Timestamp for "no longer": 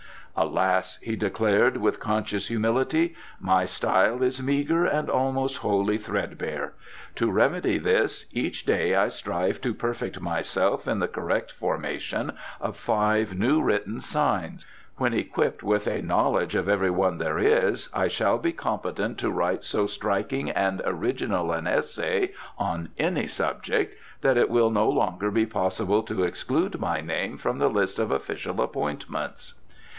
24.71-25.29